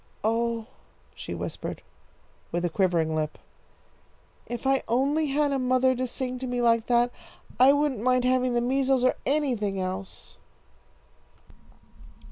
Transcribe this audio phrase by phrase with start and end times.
[0.23, 0.65] "Oh,"
[1.13, 1.83] she whispered,
[2.51, 3.37] with a quivering lip,
[4.47, 7.11] "if I only had a mother to sing to me like that,
[7.59, 10.39] I wouldn't mind having the measles or anything else!"